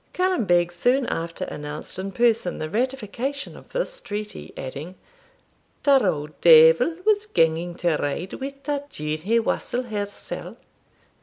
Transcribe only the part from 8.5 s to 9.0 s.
ta